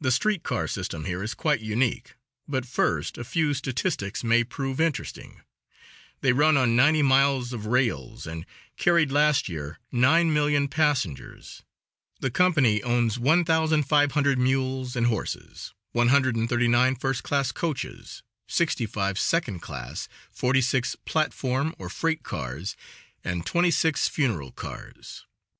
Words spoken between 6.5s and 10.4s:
on ninety miles of rails, and carried last year nine